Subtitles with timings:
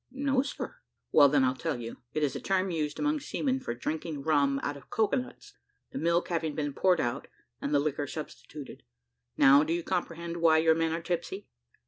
[0.09, 0.77] "No, sir."
[1.11, 4.59] "Well, then, I'll tell you; it is a term used, among seamen for drinking rum
[4.63, 5.53] out of cocoa nuts,
[5.91, 7.27] the milk having been poured out,
[7.61, 8.81] and the liquor substituted.
[9.37, 11.45] Now do you comprehend why your men are tipsy?"